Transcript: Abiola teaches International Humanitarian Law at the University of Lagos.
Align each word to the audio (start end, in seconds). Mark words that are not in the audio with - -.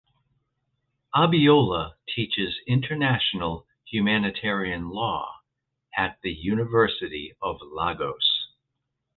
Abiola 1.15 1.93
teaches 2.07 2.55
International 2.65 3.67
Humanitarian 3.87 4.89
Law 4.89 5.41
at 5.95 6.17
the 6.23 6.33
University 6.33 7.35
of 7.39 7.59
Lagos. 7.61 8.47